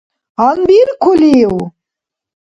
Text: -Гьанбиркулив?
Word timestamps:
-Гьанбиркулив? 0.39 1.53